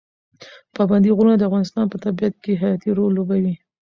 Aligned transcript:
پابندي 0.75 1.09
غرونه 1.17 1.35
د 1.37 1.43
افغانستان 1.49 1.85
په 1.89 1.97
طبیعت 2.05 2.35
کې 2.43 2.59
حیاتي 2.61 2.89
رول 2.97 3.11
لوبوي. 3.17 3.53